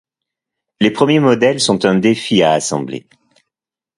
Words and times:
Les 0.79 0.89
premiers 0.89 1.19
modèles 1.19 1.59
sont 1.59 1.85
un 1.85 1.93
défi 1.93 2.41
à 2.41 2.53
assembler. 2.53 3.05